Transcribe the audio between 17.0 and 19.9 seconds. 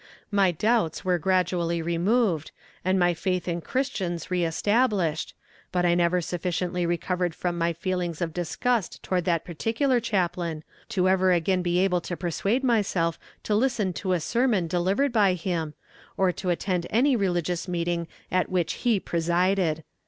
religious meeting at which he presided.